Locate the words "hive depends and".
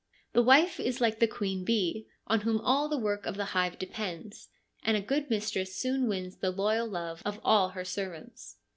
3.53-4.97